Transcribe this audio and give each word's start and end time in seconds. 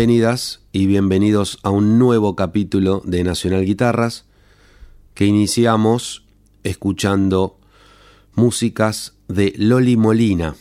Bienvenidas 0.00 0.62
y 0.72 0.86
bienvenidos 0.86 1.58
a 1.62 1.68
un 1.68 1.98
nuevo 1.98 2.34
capítulo 2.34 3.02
de 3.04 3.22
Nacional 3.22 3.66
Guitarras 3.66 4.24
que 5.12 5.26
iniciamos 5.26 6.24
escuchando 6.62 7.58
músicas 8.32 9.12
de 9.28 9.52
Loli 9.58 9.98
Molina, 9.98 10.56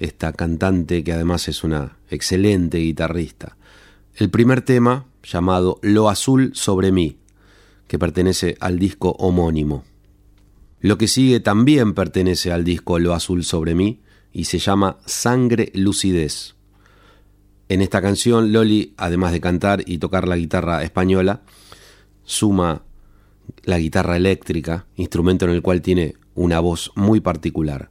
esta 0.00 0.32
cantante 0.32 1.04
que 1.04 1.12
además 1.12 1.46
es 1.46 1.62
una 1.62 1.96
excelente 2.10 2.78
guitarrista. 2.78 3.56
El 4.16 4.30
primer 4.30 4.62
tema 4.62 5.06
llamado 5.22 5.78
Lo 5.82 6.08
Azul 6.08 6.50
sobre 6.56 6.90
mí, 6.90 7.18
que 7.86 8.00
pertenece 8.00 8.56
al 8.58 8.80
disco 8.80 9.10
homónimo. 9.10 9.84
Lo 10.80 10.98
que 10.98 11.06
sigue 11.06 11.38
también 11.38 11.94
pertenece 11.94 12.50
al 12.50 12.64
disco 12.64 12.98
Lo 12.98 13.14
Azul 13.14 13.44
sobre 13.44 13.76
mí 13.76 14.00
y 14.32 14.46
se 14.46 14.58
llama 14.58 14.98
Sangre 15.06 15.70
Lucidez. 15.72 16.56
En 17.68 17.80
esta 17.80 18.02
canción, 18.02 18.52
Loli, 18.52 18.94
además 18.96 19.32
de 19.32 19.40
cantar 19.40 19.82
y 19.86 19.98
tocar 19.98 20.28
la 20.28 20.36
guitarra 20.36 20.82
española, 20.82 21.42
suma 22.24 22.82
la 23.64 23.78
guitarra 23.78 24.16
eléctrica, 24.16 24.86
instrumento 24.96 25.44
en 25.46 25.52
el 25.52 25.62
cual 25.62 25.80
tiene 25.80 26.14
una 26.34 26.60
voz 26.60 26.92
muy 26.94 27.20
particular. 27.20 27.90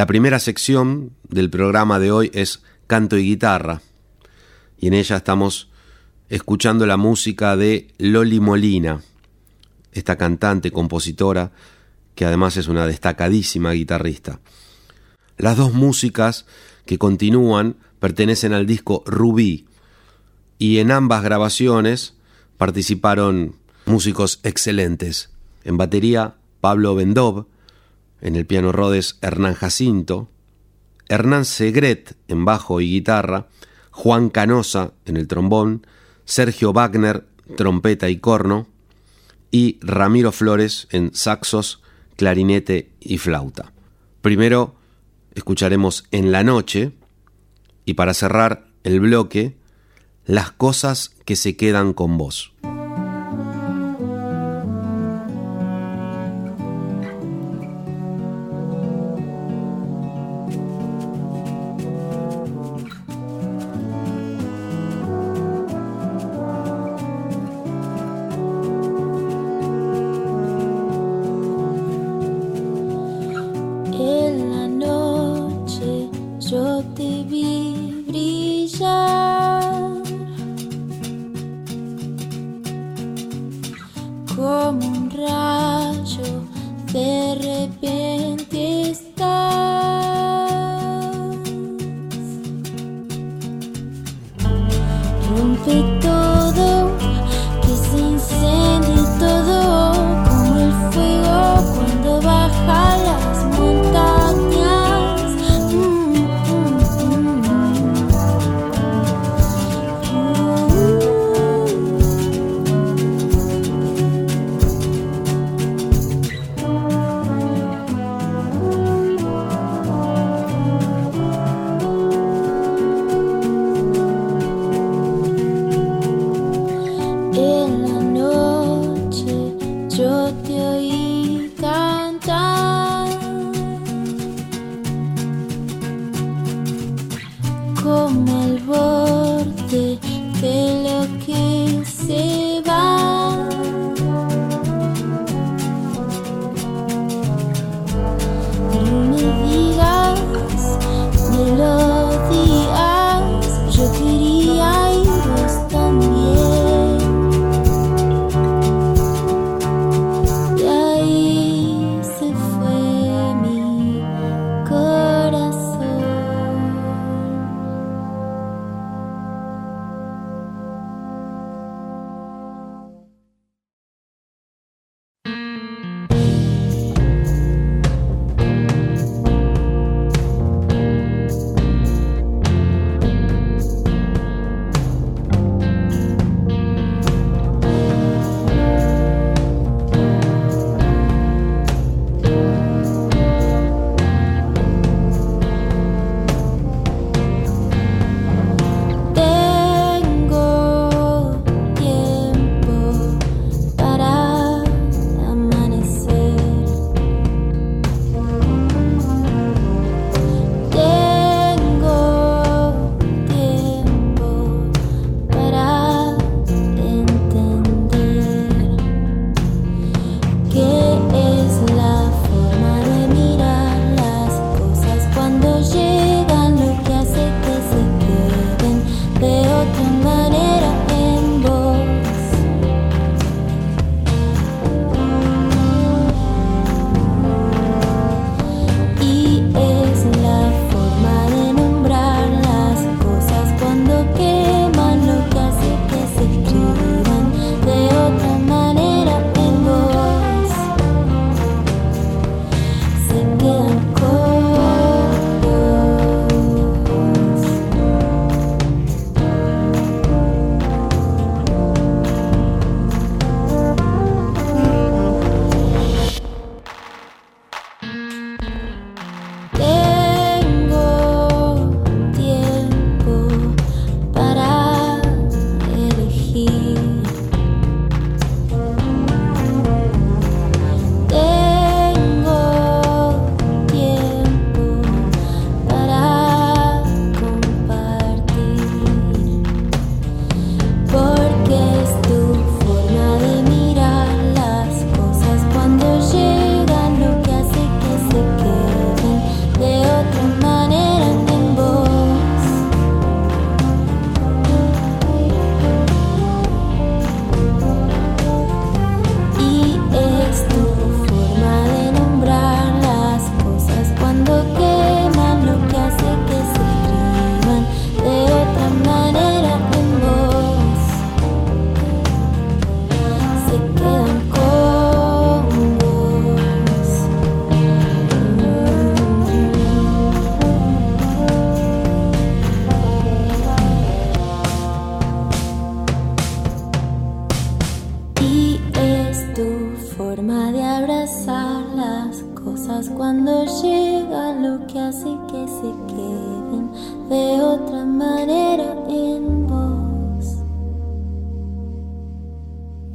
La 0.00 0.06
primera 0.06 0.38
sección 0.38 1.12
del 1.28 1.50
programa 1.50 1.98
de 1.98 2.10
hoy 2.10 2.30
es 2.32 2.62
canto 2.86 3.18
y 3.18 3.22
guitarra, 3.22 3.82
y 4.78 4.86
en 4.86 4.94
ella 4.94 5.18
estamos 5.18 5.68
escuchando 6.30 6.86
la 6.86 6.96
música 6.96 7.54
de 7.54 7.88
Loli 7.98 8.40
Molina, 8.40 9.02
esta 9.92 10.16
cantante, 10.16 10.70
compositora, 10.70 11.52
que 12.14 12.24
además 12.24 12.56
es 12.56 12.68
una 12.68 12.86
destacadísima 12.86 13.72
guitarrista. 13.72 14.40
Las 15.36 15.58
dos 15.58 15.74
músicas 15.74 16.46
que 16.86 16.96
continúan 16.96 17.76
pertenecen 17.98 18.54
al 18.54 18.64
disco 18.64 19.02
Rubí, 19.04 19.66
y 20.56 20.78
en 20.78 20.92
ambas 20.92 21.22
grabaciones 21.22 22.14
participaron 22.56 23.54
músicos 23.84 24.40
excelentes. 24.44 25.28
En 25.62 25.76
batería, 25.76 26.36
Pablo 26.62 26.94
Bendov, 26.94 27.44
en 28.20 28.36
el 28.36 28.46
piano 28.46 28.72
Rhodes 28.72 29.18
Hernán 29.20 29.54
Jacinto, 29.54 30.28
Hernán 31.08 31.44
Segret 31.44 32.16
en 32.28 32.44
bajo 32.44 32.80
y 32.80 32.90
guitarra, 32.90 33.48
Juan 33.90 34.30
Canosa 34.30 34.92
en 35.04 35.16
el 35.16 35.26
trombón, 35.26 35.86
Sergio 36.24 36.72
Wagner, 36.72 37.26
trompeta 37.56 38.08
y 38.08 38.18
corno, 38.18 38.68
y 39.50 39.78
Ramiro 39.80 40.32
Flores 40.32 40.86
en 40.90 41.14
saxos, 41.14 41.82
clarinete 42.16 42.92
y 43.00 43.18
flauta. 43.18 43.72
Primero 44.22 44.76
escucharemos 45.34 46.04
En 46.10 46.32
la 46.32 46.44
noche 46.44 46.92
y 47.84 47.94
para 47.94 48.14
cerrar 48.14 48.66
el 48.84 49.00
bloque, 49.00 49.56
Las 50.26 50.52
cosas 50.52 51.16
que 51.24 51.34
se 51.34 51.56
quedan 51.56 51.92
con 51.92 52.16
vos. 52.16 52.52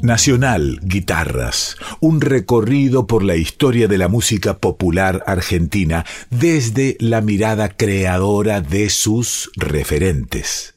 Nacional 0.05 0.79
Guitarras, 0.83 1.77
un 1.99 2.21
recorrido 2.21 3.07
por 3.07 3.23
la 3.23 3.35
historia 3.35 3.87
de 3.87 3.97
la 3.97 4.07
música 4.07 4.59
popular 4.59 5.23
argentina 5.25 6.05
desde 6.29 6.95
la 6.99 7.21
mirada 7.21 7.69
creadora 7.69 8.61
de 8.61 8.89
sus 8.89 9.49
referentes. 9.55 10.75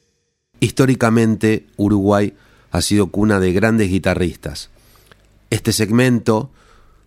Históricamente, 0.60 1.66
Uruguay 1.76 2.34
ha 2.70 2.80
sido 2.80 3.08
cuna 3.08 3.38
de 3.38 3.52
grandes 3.52 3.90
guitarristas. 3.90 4.70
Este 5.50 5.72
segmento, 5.72 6.50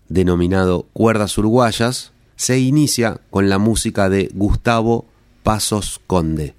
denominado 0.08 0.88
Cuerdas 0.94 1.38
Uruguayas, 1.40 2.12
se 2.36 2.60
inicia 2.60 3.20
con 3.32 3.50
la 3.50 3.58
música 3.58 4.10
de 4.10 4.30
Gustavo 4.34 5.06
Pasos 5.44 6.00
Conde. 6.06 6.54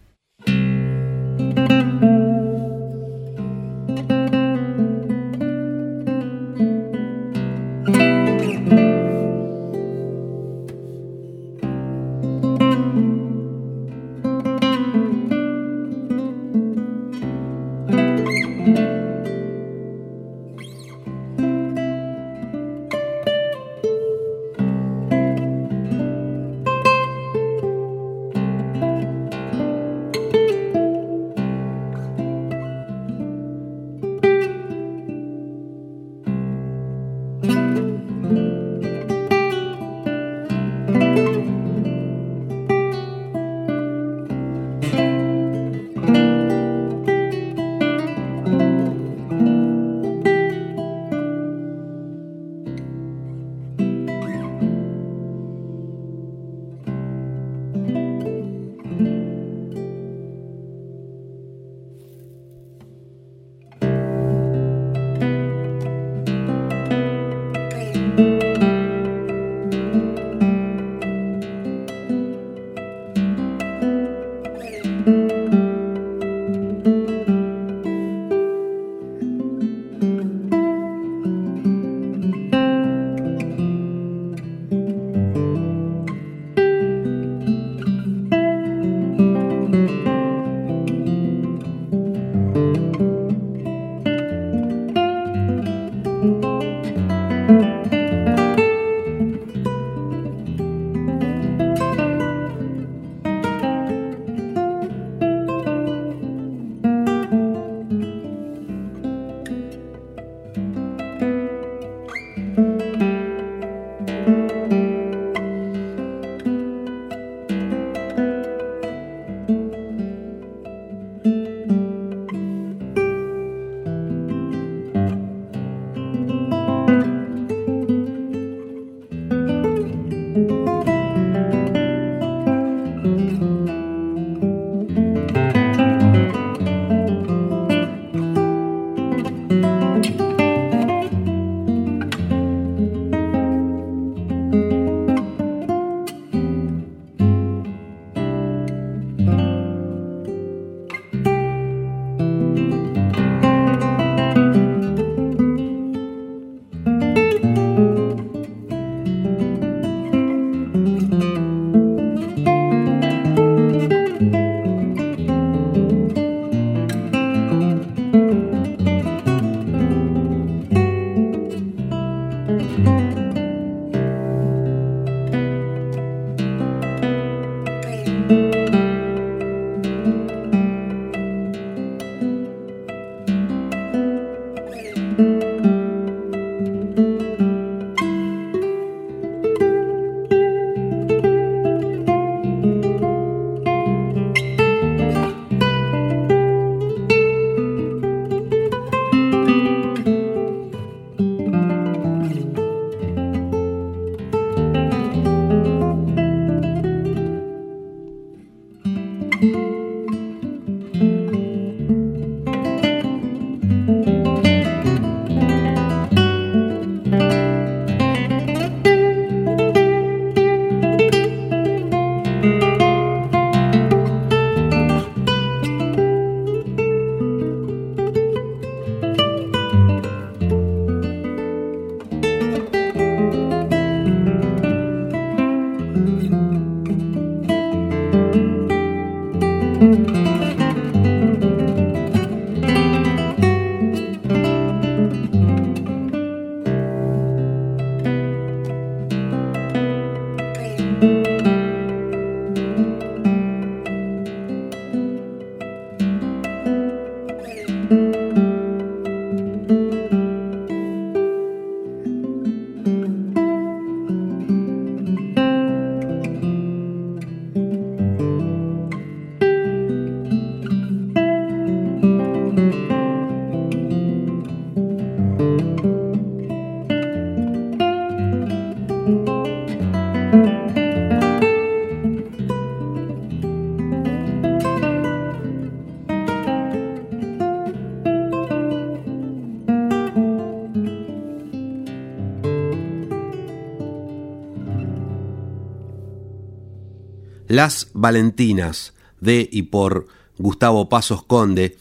Las 297.53 297.89
Valentinas, 297.93 298.95
de 299.21 299.47
y 299.53 299.65
por 299.65 300.07
Gustavo 300.39 300.89
Pasos 300.89 301.23
Conde, 301.23 301.77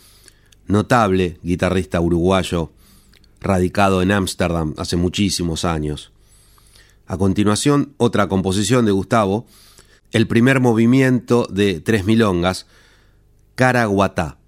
notable 0.68 1.38
guitarrista 1.44 2.02
uruguayo, 2.02 2.74
radicado 3.40 4.02
en 4.02 4.12
Ámsterdam 4.12 4.74
hace 4.76 4.98
muchísimos 4.98 5.64
años. 5.64 6.12
A 7.08 7.16
continuación, 7.16 7.94
otra 7.96 8.28
composición 8.28 8.84
de 8.84 8.92
Gustavo, 8.92 9.46
el 10.12 10.28
primer 10.28 10.60
movimiento 10.60 11.48
de 11.50 11.80
Tres 11.80 12.04
Milongas, 12.04 12.66
Caraguatá. 13.56 14.40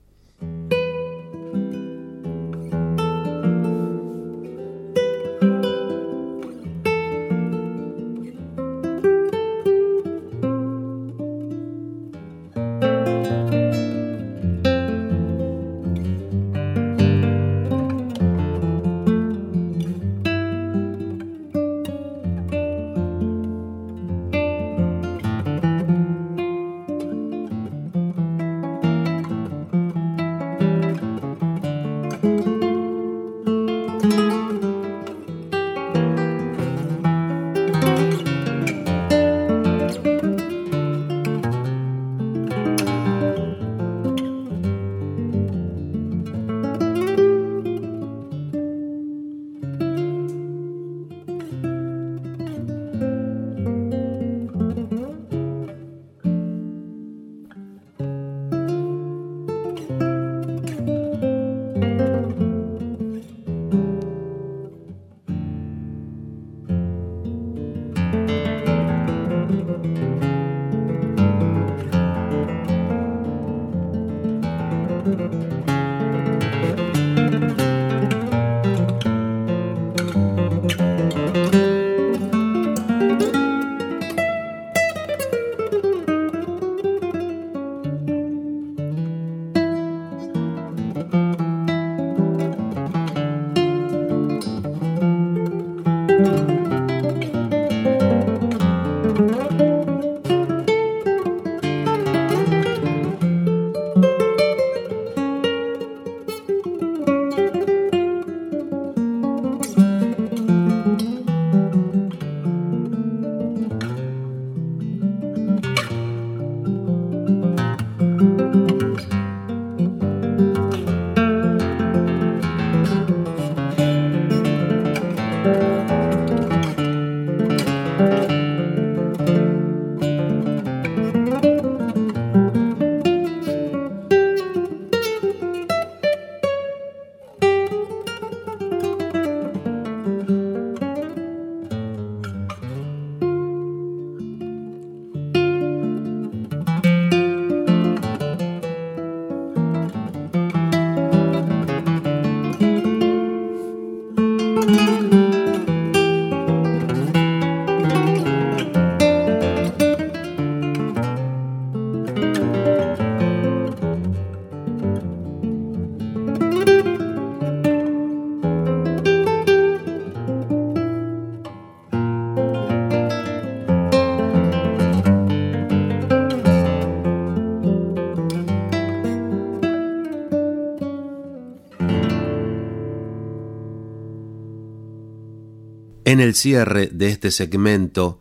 El 186.33 186.35
cierre 186.35 186.89
de 186.91 187.09
este 187.09 187.29
segmento, 187.29 188.19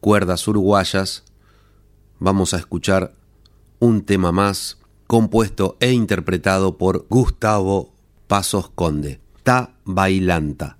Cuerdas 0.00 0.48
Uruguayas, 0.48 1.22
vamos 2.18 2.52
a 2.52 2.56
escuchar 2.56 3.14
un 3.78 4.04
tema 4.04 4.32
más 4.32 4.78
compuesto 5.06 5.76
e 5.78 5.92
interpretado 5.92 6.76
por 6.78 7.06
Gustavo 7.08 7.92
Pasos 8.26 8.70
Conde, 8.74 9.20
Ta 9.44 9.76
Bailanta. 9.84 10.78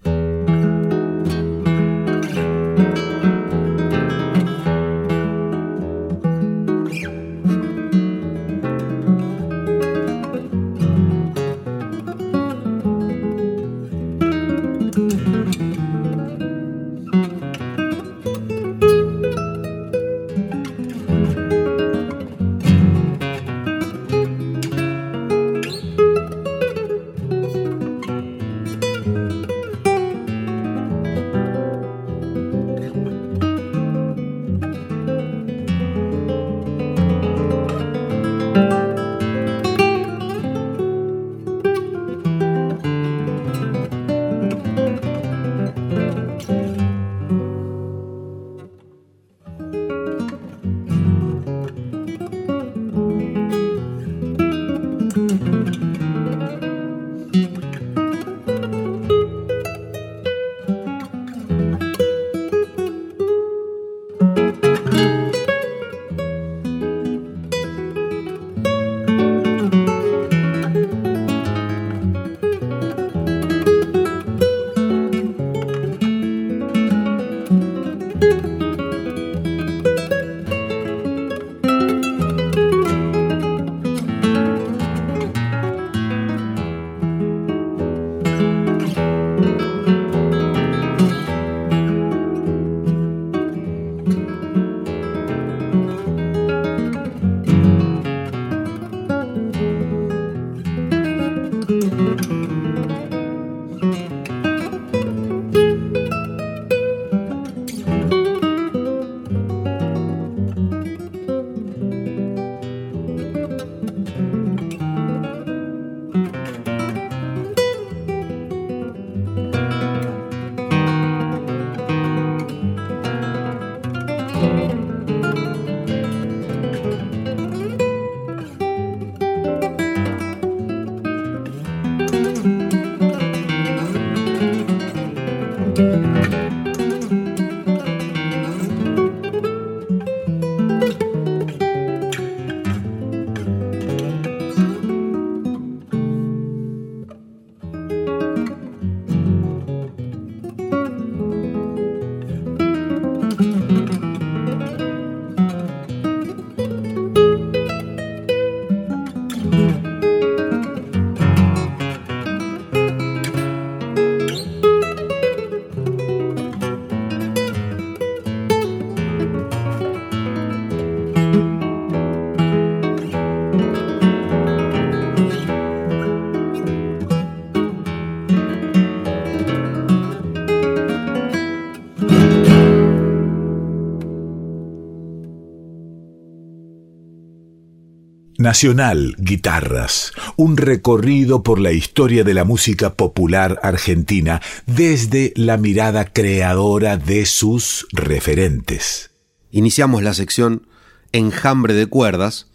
Nacional 188.44 189.16
Guitarras, 189.16 190.12
un 190.36 190.58
recorrido 190.58 191.42
por 191.42 191.58
la 191.58 191.72
historia 191.72 192.24
de 192.24 192.34
la 192.34 192.44
música 192.44 192.92
popular 192.92 193.58
argentina 193.62 194.42
desde 194.66 195.32
la 195.34 195.56
mirada 195.56 196.04
creadora 196.04 196.98
de 196.98 197.24
sus 197.24 197.86
referentes. 197.90 199.12
Iniciamos 199.50 200.02
la 200.02 200.12
sección 200.12 200.66
Enjambre 201.12 201.72
de 201.72 201.86
cuerdas, 201.86 202.48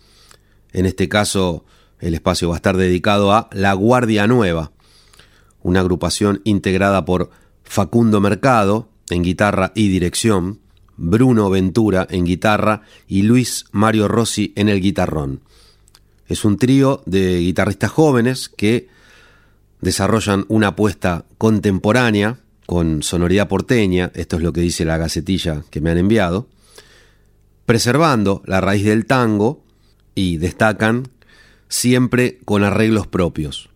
en 0.73 0.86
este 0.86 1.10
caso 1.10 1.65
el 1.99 2.13
espacio 2.13 2.49
va 2.49 2.54
a 2.54 2.58
estar 2.58 2.78
dedicado 2.78 3.34
a 3.34 3.49
La 3.52 3.73
Guardia 3.73 4.28
Nueva, 4.28 4.71
una 5.63 5.80
agrupación 5.80 6.41
integrada 6.43 7.04
por 7.04 7.32
Facundo 7.63 8.21
Mercado 8.21 8.89
en 9.10 9.23
guitarra 9.23 9.71
y 9.73 9.88
dirección, 9.88 10.60
Bruno 10.97 11.49
Ventura 11.49 12.06
en 12.12 12.25
guitarra 12.25 12.84
y 13.08 13.23
Luis 13.23 13.65
Mario 13.71 14.08
Rossi 14.08 14.54
en 14.56 14.69
el 14.69 14.82
guitarrón. 14.82 15.41
Es 16.30 16.46
un 16.46 16.58
trío 16.58 17.02
de 17.08 17.39
guitarristas 17.39 17.89
jóvenes 17.89 18.50
que 18.50 18.88
desarrollan 19.82 20.46
una 20.48 20.68
apuesta 20.68 21.26
contemporánea 21.39 22.38
con 22.68 23.02
sonoridad 23.02 23.48
porteña, 23.48 24.12
esto 24.13 24.38
es 24.38 24.44
lo 24.44 24.54
que 24.54 24.62
dice 24.62 24.86
la 24.86 24.98
gacetilla 24.98 25.63
que 25.72 25.82
me 25.82 25.89
han 25.89 25.98
enviado, 25.98 26.48
preservando 27.65 28.44
la 28.46 28.62
raíz 28.62 28.86
del 28.86 29.08
tango 29.08 29.63
y 30.13 30.38
destacan 30.38 31.08
siempre 31.68 32.38
con 32.46 32.63
arreglos 32.63 33.08
propios. 33.08 33.70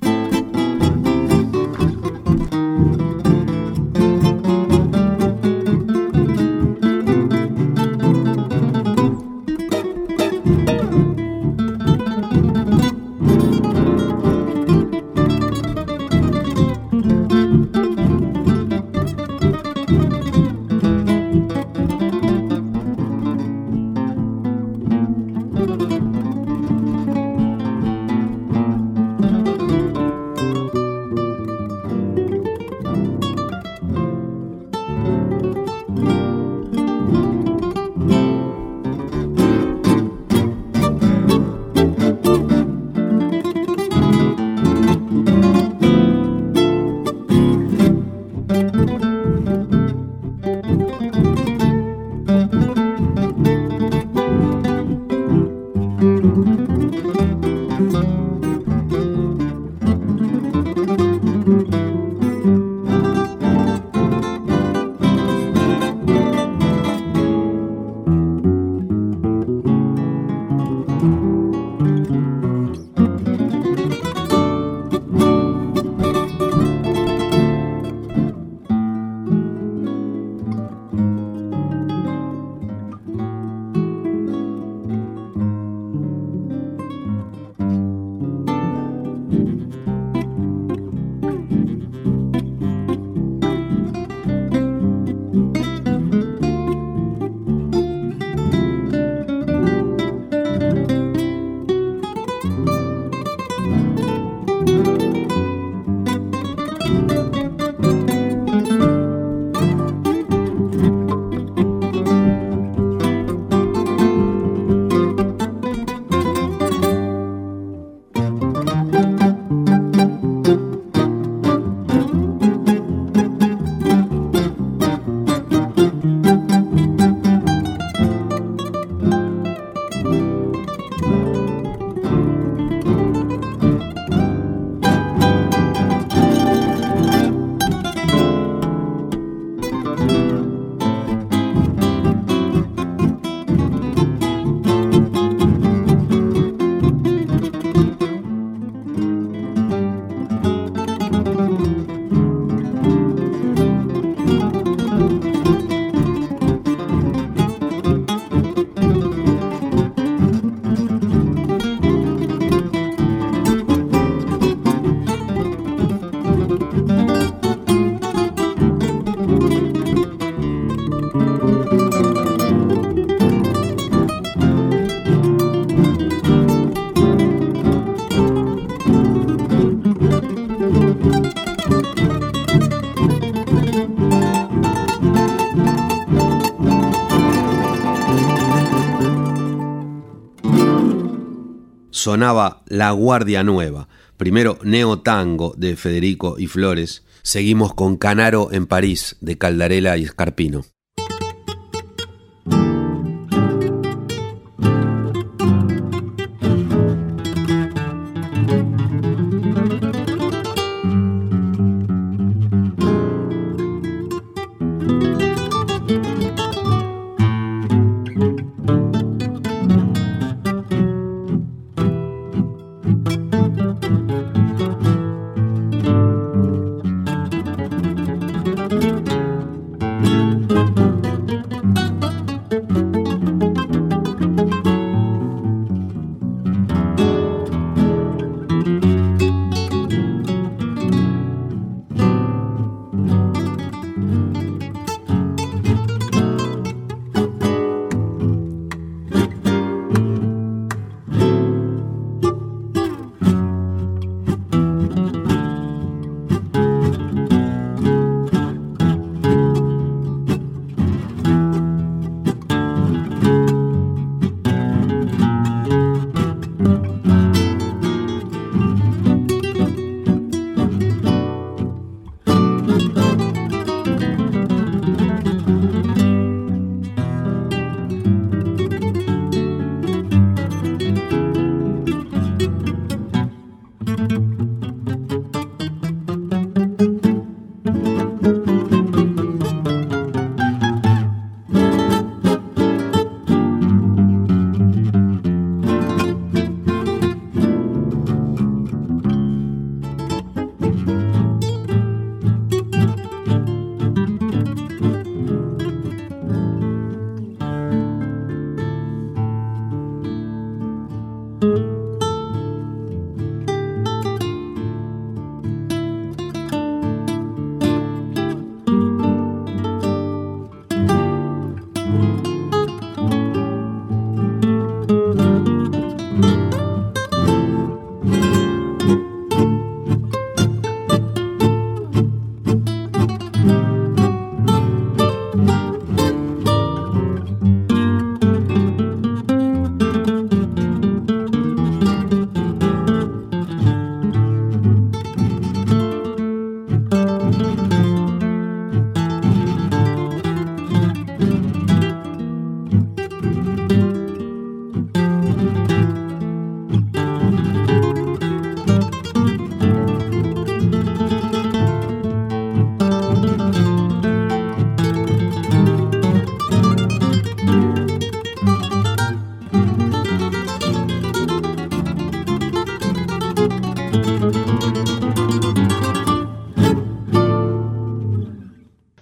Sonaba 192.03 192.63
La 192.67 192.91
Guardia 192.91 193.43
Nueva. 193.43 193.87
Primero 194.17 194.59
Neo 194.61 194.99
Tango 194.99 195.53
de 195.55 195.77
Federico 195.77 196.35
y 196.37 196.47
Flores. 196.47 197.05
Seguimos 197.21 197.73
con 197.73 197.95
Canaro 197.95 198.51
en 198.51 198.67
París 198.67 199.15
de 199.21 199.37
Caldarela 199.37 199.95
y 199.95 200.03
Escarpino. 200.03 200.72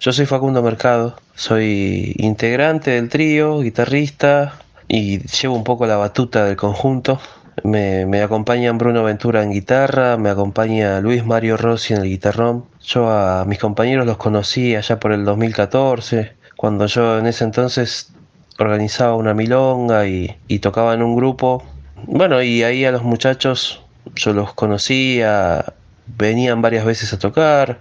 Yo 0.02 0.12
soy 0.12 0.26
Facundo 0.26 0.64
Mercado, 0.64 1.14
soy 1.36 2.16
integrante 2.18 2.90
del 2.90 3.08
trío, 3.08 3.60
guitarrista 3.60 4.58
y 4.88 5.20
llevo 5.20 5.54
un 5.54 5.62
poco 5.62 5.86
la 5.86 5.96
batuta 5.96 6.44
del 6.44 6.56
conjunto. 6.56 7.20
Me, 7.62 8.20
acompañan 8.20 8.78
Bruno 8.78 9.04
Ventura 9.04 9.44
en 9.44 9.52
guitarra, 9.52 10.16
me 10.16 10.30
acompaña 10.30 11.00
Luis 11.00 11.24
Mario 11.24 11.56
Rossi 11.56 11.94
en 11.94 12.00
el 12.00 12.08
guitarrón. 12.08 12.64
Yo 12.80 13.08
a 13.12 13.44
mis 13.44 13.60
compañeros 13.60 14.04
los 14.04 14.16
conocí 14.16 14.74
allá 14.74 14.98
por 14.98 15.12
el 15.12 15.24
2014, 15.24 16.32
cuando 16.56 16.86
yo 16.86 17.20
en 17.20 17.28
ese 17.28 17.44
entonces 17.44 18.12
organizaba 18.58 19.14
una 19.14 19.34
milonga 19.34 20.08
y, 20.08 20.36
y 20.48 20.58
tocaba 20.58 20.94
en 20.94 21.04
un 21.04 21.14
grupo. 21.14 21.62
Bueno, 22.08 22.42
y 22.42 22.64
ahí 22.64 22.84
a 22.84 22.90
los 22.90 23.04
muchachos 23.04 23.84
yo 24.16 24.32
los 24.32 24.52
conocía, 24.52 25.64
venían 26.08 26.60
varias 26.60 26.84
veces 26.84 27.12
a 27.12 27.20
tocar, 27.20 27.78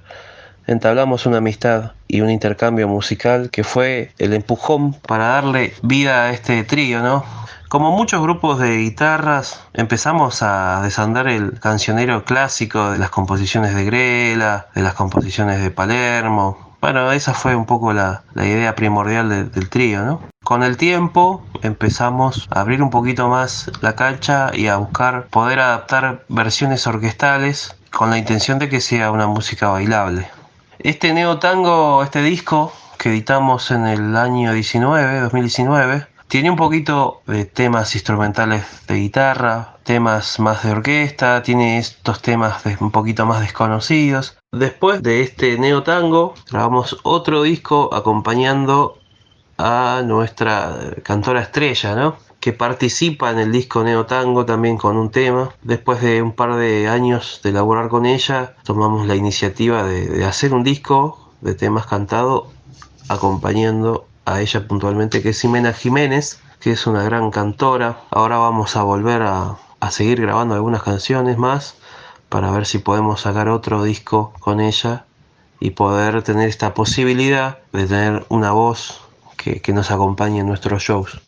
entablamos 0.67 1.25
una 1.25 1.37
amistad 1.37 1.91
y 2.07 2.21
un 2.21 2.29
intercambio 2.29 2.87
musical 2.87 3.49
que 3.51 3.63
fue 3.63 4.11
el 4.19 4.33
empujón 4.33 4.93
para 4.93 5.27
darle 5.27 5.73
vida 5.81 6.23
a 6.25 6.29
este 6.31 6.63
trío, 6.63 7.01
¿no? 7.01 7.23
Como 7.69 7.91
muchos 7.91 8.21
grupos 8.21 8.59
de 8.59 8.77
guitarras, 8.79 9.61
empezamos 9.73 10.41
a 10.43 10.81
desandar 10.83 11.27
el 11.29 11.57
cancionero 11.59 12.25
clásico 12.25 12.91
de 12.91 12.97
las 12.97 13.09
composiciones 13.11 13.73
de 13.73 13.85
Grela, 13.85 14.67
de 14.75 14.81
las 14.81 14.93
composiciones 14.93 15.61
de 15.61 15.71
Palermo. 15.71 16.75
Bueno, 16.81 17.11
esa 17.13 17.33
fue 17.33 17.55
un 17.55 17.65
poco 17.65 17.93
la, 17.93 18.23
la 18.33 18.45
idea 18.45 18.75
primordial 18.75 19.29
de- 19.29 19.45
del 19.45 19.69
trío, 19.69 20.03
¿no? 20.03 20.21
Con 20.43 20.63
el 20.63 20.75
tiempo 20.75 21.45
empezamos 21.61 22.47
a 22.51 22.59
abrir 22.59 22.81
un 22.83 22.89
poquito 22.89 23.29
más 23.29 23.71
la 23.81 23.95
cancha 23.95 24.51
y 24.53 24.67
a 24.67 24.75
buscar 24.77 25.27
poder 25.27 25.59
adaptar 25.59 26.25
versiones 26.27 26.85
orquestales 26.87 27.75
con 27.91 28.09
la 28.09 28.17
intención 28.17 28.59
de 28.59 28.67
que 28.67 28.81
sea 28.81 29.11
una 29.11 29.27
música 29.27 29.69
bailable. 29.69 30.27
Este 30.83 31.13
Neo 31.13 31.37
Tango, 31.37 32.01
este 32.01 32.23
disco 32.23 32.73
que 32.97 33.09
editamos 33.09 33.69
en 33.69 33.85
el 33.85 34.17
año 34.17 34.51
19, 34.51 35.19
2019, 35.19 36.07
tiene 36.27 36.49
un 36.49 36.55
poquito 36.55 37.21
de 37.27 37.45
temas 37.45 37.93
instrumentales 37.93 38.65
de 38.87 38.95
guitarra, 38.95 39.75
temas 39.83 40.39
más 40.39 40.63
de 40.63 40.71
orquesta, 40.71 41.43
tiene 41.43 41.77
estos 41.77 42.23
temas 42.23 42.63
un 42.79 42.89
poquito 42.89 43.27
más 43.27 43.41
desconocidos. 43.41 44.39
Después 44.51 45.03
de 45.03 45.21
este 45.21 45.59
Neo 45.59 45.83
Tango, 45.83 46.33
grabamos 46.49 46.97
otro 47.03 47.43
disco 47.43 47.93
acompañando 47.93 48.97
a 49.59 50.01
nuestra 50.03 50.75
cantora 51.03 51.41
estrella, 51.41 51.93
¿no? 51.93 52.15
Que 52.41 52.51
participa 52.51 53.31
en 53.31 53.39
el 53.39 53.51
disco 53.51 53.83
Neo 53.83 54.07
Tango 54.07 54.45
también 54.45 54.77
con 54.77 54.97
un 54.97 55.11
tema. 55.11 55.51
Después 55.61 56.01
de 56.01 56.21
un 56.21 56.33
par 56.33 56.55
de 56.55 56.89
años 56.89 57.39
de 57.43 57.51
laburar 57.53 57.87
con 57.87 58.05
ella, 58.05 58.55
tomamos 58.63 59.07
la 59.07 59.15
iniciativa 59.15 59.83
de, 59.83 60.07
de 60.07 60.25
hacer 60.25 60.53
un 60.53 60.63
disco 60.63 61.29
de 61.41 61.53
temas 61.53 61.85
cantados 61.85 62.45
acompañando 63.07 64.05
a 64.25 64.41
ella 64.41 64.67
puntualmente, 64.67 65.21
que 65.21 65.29
es 65.29 65.39
Ximena 65.39 65.71
Jiménez, 65.71 66.39
que 66.59 66.71
es 66.71 66.87
una 66.87 67.03
gran 67.03 67.29
cantora. 67.31 68.01
Ahora 68.09 68.37
vamos 68.37 68.75
a 68.75 68.83
volver 68.83 69.21
a, 69.21 69.57
a 69.79 69.91
seguir 69.91 70.19
grabando 70.21 70.55
algunas 70.55 70.81
canciones 70.83 71.37
más 71.37 71.75
para 72.29 72.49
ver 72.51 72.65
si 72.65 72.79
podemos 72.79 73.21
sacar 73.21 73.49
otro 73.49 73.83
disco 73.83 74.33
con 74.39 74.59
ella 74.59 75.05
y 75.59 75.71
poder 75.71 76.23
tener 76.23 76.49
esta 76.49 76.73
posibilidad 76.73 77.59
de 77.71 77.85
tener 77.85 78.25
una 78.29 78.51
voz 78.51 79.01
que, 79.37 79.61
que 79.61 79.73
nos 79.73 79.91
acompañe 79.91 80.39
en 80.39 80.47
nuestros 80.47 80.81
shows. 80.81 81.21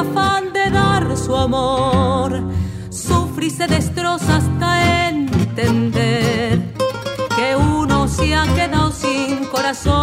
Afán 0.00 0.52
de 0.52 0.70
dar 0.70 1.16
su 1.16 1.36
amor. 1.36 2.42
Sufre 2.90 3.46
y 3.46 3.50
se 3.50 3.66
destroza 3.66 4.36
hasta 4.36 5.08
entender 5.08 6.74
que 7.36 7.56
uno 7.56 8.08
se 8.08 8.34
ha 8.34 8.44
quedado 8.54 8.90
sin 8.90 9.44
corazón. 9.46 9.98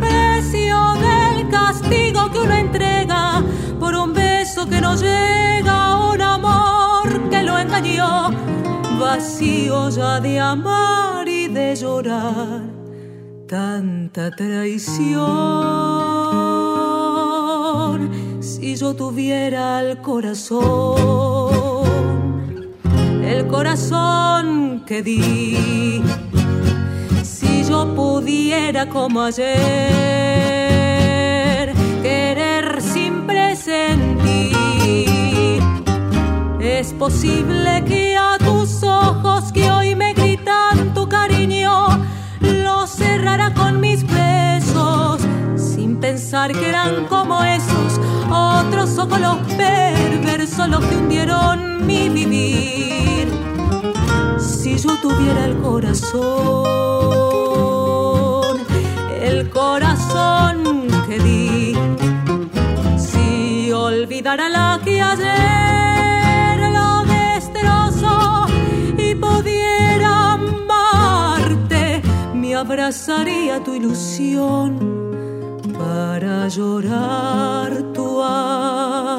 Precio 0.00 0.78
del 1.06 1.48
castigo 1.50 2.30
que 2.32 2.38
uno 2.38 2.54
entrega 2.54 3.42
por 3.78 3.94
un 3.94 4.12
beso 4.14 4.66
que 4.68 4.80
no 4.80 4.94
llega, 4.94 5.96
un 6.12 6.20
amor 6.22 7.28
que 7.30 7.42
lo 7.42 7.58
engañó, 7.58 8.30
vacío 8.98 9.90
ya 9.90 10.20
de 10.20 10.40
amar 10.40 11.28
y 11.28 11.48
de 11.48 11.76
llorar. 11.76 12.62
Tanta 13.46 14.30
traición, 14.30 15.20
si 18.60 18.76
yo 18.76 18.94
tuviera 18.94 19.80
el 19.80 19.98
corazón, 20.02 20.68
el 23.24 23.46
corazón 23.46 24.84
que 24.86 25.02
di. 25.02 26.02
Si 27.22 27.64
yo 27.64 27.94
pudiera 27.94 28.86
como 28.86 29.22
ayer 29.22 29.48
querer 32.02 32.82
sin 32.82 33.26
presentir 33.26 34.20
es 36.60 36.92
posible 36.92 37.82
que 37.86 38.14
a 38.18 38.36
tus 38.36 38.82
ojos 38.82 39.29
pensar 46.10 46.50
que 46.50 46.68
eran 46.68 47.06
como 47.06 47.40
esos 47.44 48.00
otros 48.32 48.98
ojos 48.98 49.20
los 49.20 49.36
perversos 49.56 50.68
los 50.68 50.84
que 50.86 50.96
hundieron 50.96 51.86
mi 51.86 52.08
vivir. 52.08 53.28
Si 54.40 54.76
yo 54.76 54.96
tuviera 54.96 55.44
el 55.44 55.56
corazón, 55.58 56.16
el 59.22 59.48
corazón 59.50 60.88
que 61.06 61.20
di, 61.20 61.76
si 62.98 63.70
olvidara 63.70 64.48
la 64.48 64.80
que 64.82 65.00
ayer 65.00 66.58
lo 66.76 67.04
destrozó 67.04 68.48
y 68.98 69.14
pudiera 69.14 70.32
amarte, 70.32 72.02
me 72.34 72.56
abrazaría 72.56 73.62
tu 73.62 73.74
ilusión 73.74 74.99
para 75.90 76.46
llorar 76.46 77.70
tu 77.92 78.22
amor. 78.22 79.10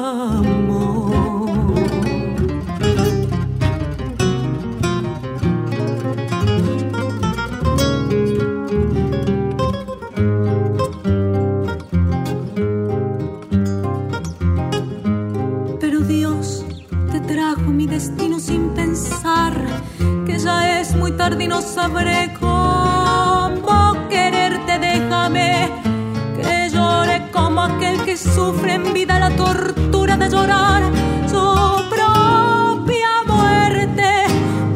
Pero 15.78 16.00
Dios 16.00 16.64
te 17.10 17.20
trajo 17.20 17.60
mi 17.60 17.86
destino 17.86 18.40
sin 18.40 18.70
pensar 18.70 19.54
que 20.26 20.38
ya 20.38 20.80
es 20.80 20.94
muy 20.94 21.12
tarde 21.12 21.44
y 21.44 21.48
no 21.48 21.60
sabré 21.60 22.32
sufre 28.34 28.74
en 28.74 28.92
vida 28.92 29.18
la 29.18 29.30
tortura 29.36 30.16
de 30.16 30.28
llorar 30.28 30.82
su 31.28 31.44
propia 31.90 33.10
muerte. 33.26 34.24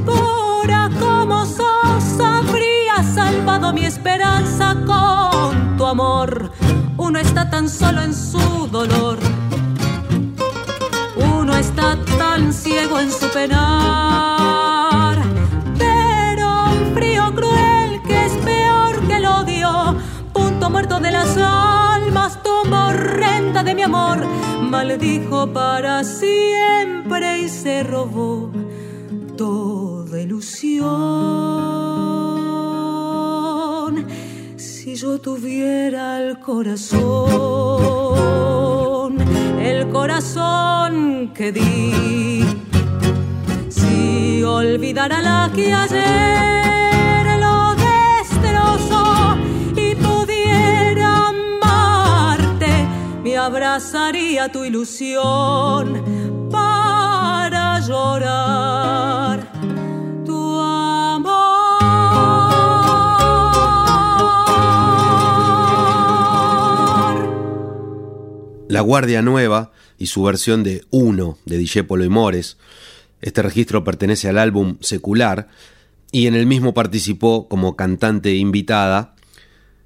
Pura 0.05 0.91
como 1.01 1.47
sos, 1.47 2.21
habría 2.21 3.03
salvado 3.15 3.73
mi 3.73 3.85
esperanza 3.85 4.77
con 4.87 5.77
tu 5.77 5.87
amor. 5.87 6.51
Uno 6.97 7.19
está 7.19 7.49
tan 7.49 7.69
solo 7.69 8.03
en 8.03 8.15
su 8.15 8.69
dolor 8.71 9.26
maldijo 24.87 25.53
para 25.53 26.05
siempre 26.05 27.41
y 27.41 27.49
se 27.49 27.83
robó 27.83 28.53
toda 29.37 30.21
ilusión. 30.21 30.87
Si 34.57 34.95
yo 34.95 35.19
tuviera 35.19 36.23
el 36.23 36.39
corazón, 36.39 37.17
el 39.61 39.89
corazón 39.89 41.33
que 41.35 41.51
di, 41.51 42.45
si 43.69 44.43
olvidara 44.45 45.21
la 45.21 45.51
que 45.55 45.73
ayer 45.73 46.86
abrazaría 53.47 54.51
tu 54.51 54.65
ilusión 54.65 56.03
para 56.51 57.79
llorar 57.79 59.53
tu 60.25 60.59
amor. 60.59 61.31
La 68.69 68.81
Guardia 68.81 69.23
Nueva 69.23 69.71
y 69.97 70.07
su 70.07 70.25
versión 70.25 70.65
de 70.65 70.85
Uno 70.91 71.39
de 71.45 71.57
Dijépolo 71.57 72.03
y 72.03 72.09
Mores. 72.09 72.59
Este 73.21 73.43
registro 73.43 73.85
pertenece 73.85 74.29
al 74.29 74.39
álbum 74.39 74.79
Secular 74.81 75.47
y 76.11 76.27
en 76.27 76.35
el 76.35 76.47
mismo 76.47 76.75
participó 76.75 77.47
como 77.47 77.77
cantante 77.77 78.35
invitada 78.35 79.15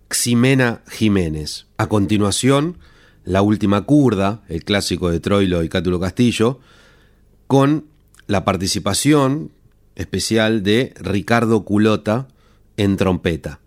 Ximena 0.09 0.81
Jiménez. 0.89 1.67
A 1.77 1.89
continuación, 1.89 2.79
La 3.25 3.43
Última 3.43 3.83
Curda, 3.83 4.43
el 4.49 4.65
clásico 4.65 5.11
de 5.11 5.21
Troilo 5.21 5.63
y 5.63 5.69
Cátulo 5.69 6.01
Castillo, 6.01 6.61
con 7.47 7.85
la 8.27 8.45
participación 8.45 9.51
especial 9.97 10.63
de 10.63 10.95
Ricardo 10.99 11.65
Culota 11.65 12.29
en 12.77 12.97
trompeta. 12.97 13.60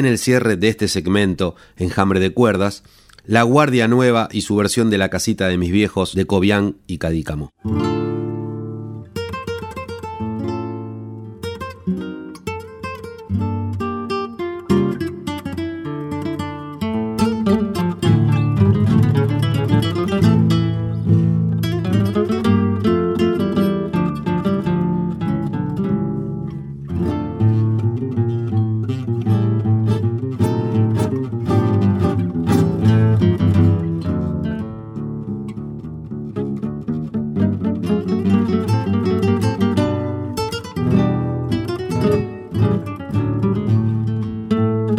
En 0.00 0.06
el 0.06 0.18
cierre 0.18 0.56
de 0.56 0.68
este 0.68 0.88
segmento 0.88 1.54
Enjambre 1.76 2.18
de 2.18 2.32
Cuerdas, 2.32 2.82
La 3.24 3.42
Guardia 3.42 3.86
Nueva 3.86 4.28
y 4.32 4.40
su 4.40 4.56
versión 4.56 4.90
de 4.90 4.98
La 4.98 5.10
Casita 5.10 5.46
de 5.46 5.58
mis 5.58 5.70
Viejos 5.70 6.14
de 6.14 6.26
Cobián 6.26 6.76
y 6.86 6.98
Cadícamo. 6.98 7.52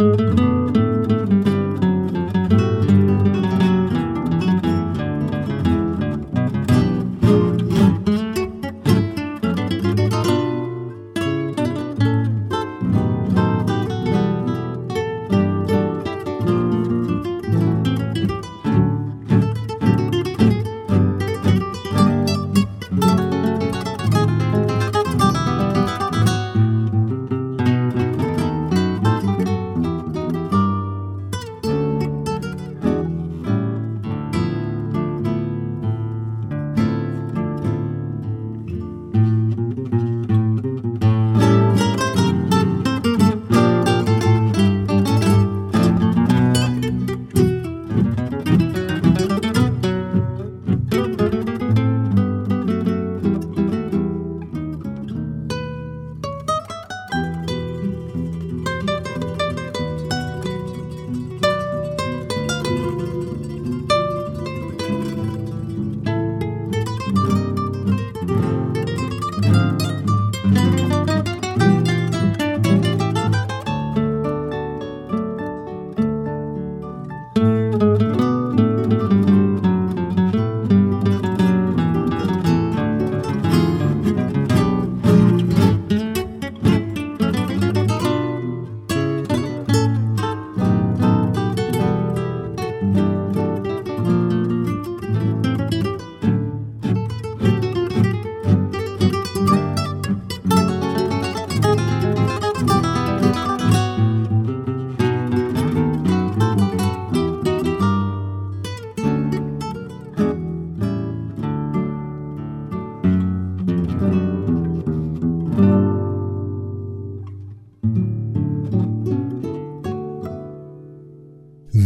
Música 0.02 0.81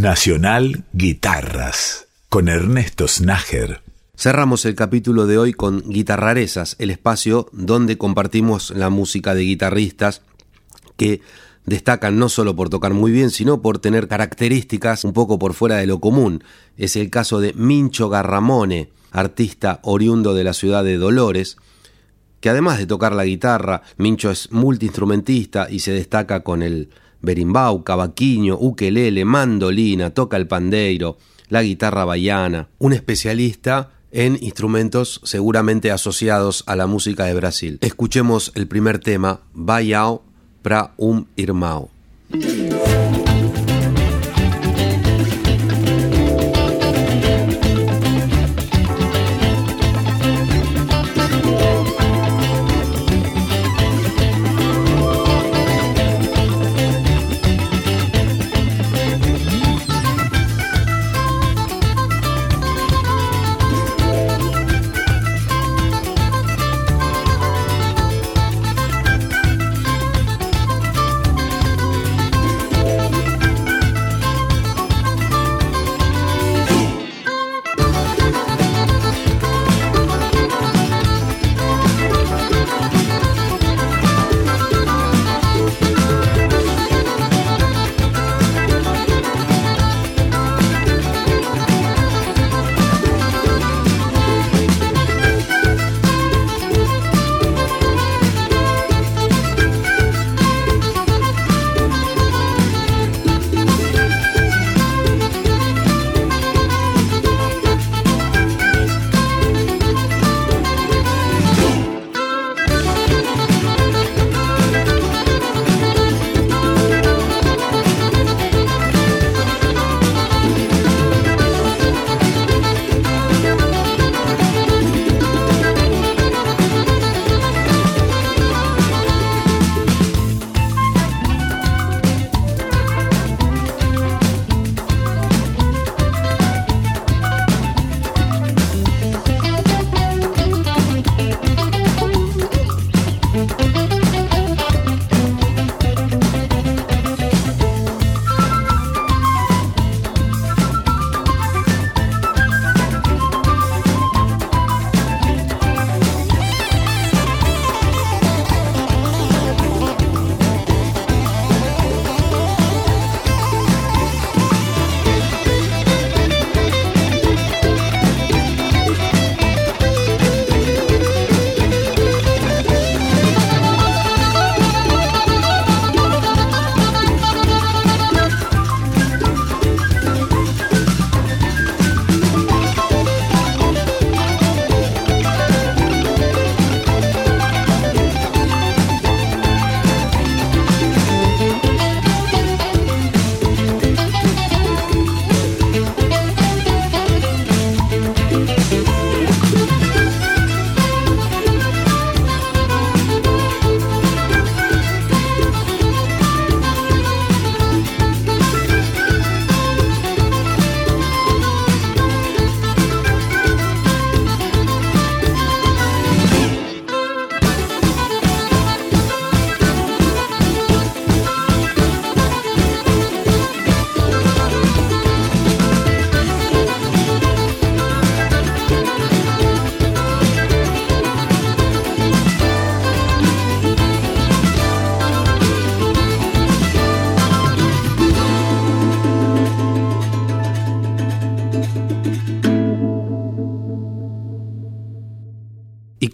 Nacional 0.07 0.85
Guitarras 0.93 2.07
con 2.29 2.47
Ernesto 2.47 3.09
Snager. 3.09 3.81
Cerramos 4.17 4.65
el 4.65 4.77
capítulo 4.77 5.27
de 5.27 5.37
hoy 5.37 5.53
con 5.53 5.81
Guitarrarezas, 5.81 6.77
el 6.79 6.91
espacio 6.91 7.49
donde 7.51 7.99
compartimos 7.99 8.71
la 8.71 8.89
música 8.89 9.35
de 9.35 9.43
guitarristas 9.43 10.23
que 10.97 11.23
destacan 11.65 12.21
no 12.21 12.29
solo 12.29 12.55
por 12.55 12.69
tocar 12.69 12.95
muy 12.95 13.11
bien, 13.11 13.31
sino 13.31 13.63
por 13.63 13.81
tener 13.81 14.07
características 14.07 15.03
un 15.03 15.13
poco 15.13 15.41
por 15.41 15.55
fuera 15.55 15.79
de 15.79 15.89
lo 15.89 15.99
común. 15.99 16.45
Es 16.77 16.95
el 16.95 17.11
caso 17.11 17.41
de 17.41 17.53
Mincho 17.55 18.09
Garramone, 18.09 18.91
artista 19.11 19.81
oriundo 19.83 20.35
de 20.35 20.45
la 20.45 20.53
ciudad 20.53 20.85
de 20.85 20.99
Dolores, 20.99 21.57
que 22.39 22.49
además 22.49 22.79
de 22.79 22.87
tocar 22.87 23.13
la 23.13 23.25
guitarra, 23.25 23.83
Mincho 23.97 24.31
es 24.31 24.53
multiinstrumentista 24.53 25.67
y 25.69 25.81
se 25.81 25.91
destaca 25.91 26.45
con 26.45 26.63
el 26.63 26.91
berimbau, 27.23 27.83
cavaquinho, 27.83 28.57
ukelele, 28.61 29.25
mandolina, 29.25 30.11
toca 30.11 30.37
el 30.37 30.47
pandeiro, 30.47 31.19
la 31.49 31.63
guitarra 31.63 32.05
baiana, 32.05 32.69
un 32.79 32.93
especialista 32.93 33.91
en 34.13 34.39
instrumentos 34.41 35.21
seguramente 35.25 35.91
asociados 35.91 36.65
a 36.67 36.77
la 36.77 36.87
música 36.87 37.25
de 37.25 37.35
Brasil. 37.35 37.79
Escuchemos 37.83 38.53
el 38.55 38.67
primer 38.67 38.99
tema, 38.99 39.41
Baiao 39.53 40.23
para 40.63 40.93
um 40.99 41.25
irmão. 41.37 41.89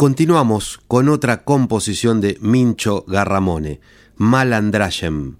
Continuamos 0.03 0.81
con 0.89 1.09
otra 1.09 1.45
composición 1.45 2.21
de 2.21 2.37
Mincho 2.41 3.05
Garramone, 3.07 3.79
Malandrashem. 4.17 5.37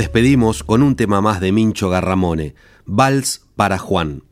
Despedimos 0.00 0.64
con 0.64 0.82
un 0.82 0.96
tema 0.96 1.20
más 1.20 1.42
de 1.42 1.52
Mincho 1.52 1.90
Garramone, 1.90 2.54
Vals 2.86 3.42
para 3.54 3.76
Juan. 3.76 4.22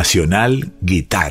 Nacional 0.00 0.72
Guitarra. 0.80 1.29